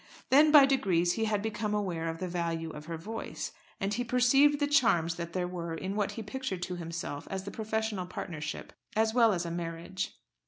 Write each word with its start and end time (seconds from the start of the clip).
Then, 0.31 0.49
by 0.49 0.65
degrees, 0.65 1.13
he 1.13 1.25
had 1.25 1.43
become 1.43 1.75
aware 1.75 2.07
of 2.07 2.17
the 2.17 2.27
value 2.27 2.71
of 2.71 2.85
her 2.85 2.97
voice, 2.97 3.51
and 3.79 3.93
he 3.93 4.03
perceived 4.03 4.59
the 4.59 4.65
charms 4.65 5.13
that 5.13 5.33
there 5.33 5.47
were 5.47 5.75
in 5.75 5.95
what 5.95 6.13
he 6.13 6.23
pictured 6.23 6.63
to 6.63 6.75
himself 6.75 7.27
as 7.29 7.45
a 7.47 7.51
professional 7.51 8.07
partnership 8.07 8.73
as 8.95 9.13
well 9.13 9.31
as 9.31 9.45
a 9.45 9.51
marriage. 9.51 10.15